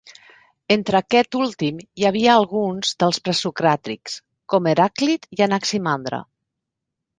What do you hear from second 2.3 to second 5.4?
alguns dels presocràtics, com Heràclit